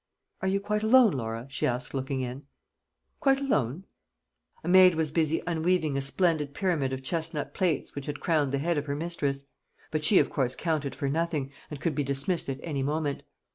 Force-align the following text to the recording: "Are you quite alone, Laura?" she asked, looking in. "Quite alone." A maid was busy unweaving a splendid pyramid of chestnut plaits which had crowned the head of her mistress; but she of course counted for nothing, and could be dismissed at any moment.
"Are 0.41 0.47
you 0.47 0.59
quite 0.59 0.81
alone, 0.81 1.11
Laura?" 1.13 1.45
she 1.51 1.67
asked, 1.67 1.93
looking 1.93 2.21
in. 2.21 2.41
"Quite 3.19 3.39
alone." 3.39 3.85
A 4.63 4.67
maid 4.67 4.95
was 4.95 5.11
busy 5.11 5.43
unweaving 5.45 5.95
a 5.95 6.01
splendid 6.01 6.55
pyramid 6.55 6.91
of 6.91 7.03
chestnut 7.03 7.53
plaits 7.53 7.93
which 7.93 8.07
had 8.07 8.19
crowned 8.19 8.51
the 8.51 8.57
head 8.57 8.79
of 8.79 8.87
her 8.87 8.95
mistress; 8.95 9.45
but 9.91 10.03
she 10.03 10.17
of 10.17 10.31
course 10.31 10.55
counted 10.55 10.95
for 10.95 11.07
nothing, 11.07 11.51
and 11.69 11.79
could 11.79 11.93
be 11.93 12.03
dismissed 12.03 12.49
at 12.49 12.59
any 12.63 12.81
moment. 12.81 13.21